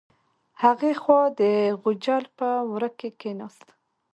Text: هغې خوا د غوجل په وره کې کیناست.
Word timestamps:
هغې 0.63 0.91
خوا 1.01 1.21
د 1.39 1.41
غوجل 1.81 2.23
په 2.37 2.49
وره 2.71 2.89
کې 2.99 3.09
کیناست. 3.21 3.67